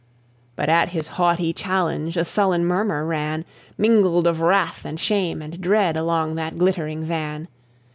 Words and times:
But 0.55 0.67
at 0.67 0.89
his 0.93 1.09
haughty 1.09 1.53
challenge 1.53 2.17
A 2.17 2.25
sullen 2.25 2.65
murmur 2.65 3.05
ran, 3.05 3.45
Mingled 3.77 4.25
of 4.25 4.41
wrath, 4.41 4.83
and 4.83 4.99
shame, 4.99 5.43
and 5.43 5.61
dread, 5.61 5.95
Along 5.95 6.33
that 6.33 6.57
glittering 6.57 7.05
van. 7.05 7.47